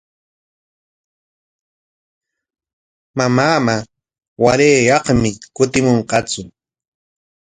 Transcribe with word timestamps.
Mamaama 3.17 3.75
warayyaqmi 4.43 5.29
kutimunqatsu. 5.55 6.41